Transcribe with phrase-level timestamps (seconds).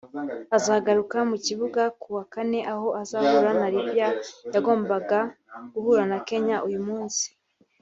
[0.57, 4.07] azagaruka mu kibuga ku wa kane aho azahura na Libya
[4.53, 5.19] yagombaga
[5.73, 7.25] guhura na Kenya uyu munsi